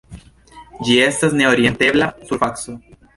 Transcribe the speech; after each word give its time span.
Ĝi 0.87 0.95
estas 1.07 1.35
ne-orientebla 1.41 2.07
surfaco. 2.31 2.75